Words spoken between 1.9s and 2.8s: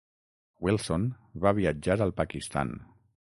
al Pakistan.